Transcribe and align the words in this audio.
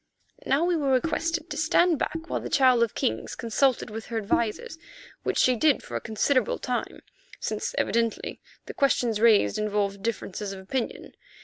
Now 0.47 0.63
we 0.65 0.75
were 0.75 0.89
requested 0.93 1.51
to 1.51 1.57
stand 1.57 1.99
back 1.99 2.27
while 2.27 2.39
the 2.39 2.49
Child 2.49 2.81
of 2.81 2.95
Kings 2.95 3.35
consulted 3.35 3.91
with 3.91 4.07
her 4.07 4.17
advisers, 4.17 4.79
which 5.21 5.37
she 5.37 5.55
did 5.55 5.83
for 5.83 5.95
a 5.95 6.01
considerable 6.01 6.57
time, 6.57 7.01
since 7.39 7.75
evidently 7.77 8.41
the 8.65 8.73
questions 8.73 9.21
raised 9.21 9.59
involved 9.59 10.01
differences 10.01 10.53
of 10.53 10.59
opinion. 10.59 11.13